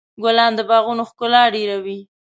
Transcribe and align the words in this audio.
ګلان 0.23 0.51
د 0.57 0.59
باغونو 0.69 1.03
ښکلا 1.09 1.43
ډېروي. 1.55 1.99